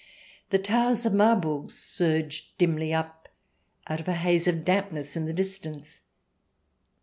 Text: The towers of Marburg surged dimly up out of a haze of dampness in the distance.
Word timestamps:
The 0.49 0.57
towers 0.57 1.05
of 1.05 1.13
Marburg 1.13 1.69
surged 1.69 2.57
dimly 2.57 2.91
up 2.91 3.29
out 3.85 3.99
of 3.99 4.07
a 4.07 4.15
haze 4.15 4.47
of 4.47 4.65
dampness 4.65 5.15
in 5.15 5.27
the 5.27 5.31
distance. 5.33 6.01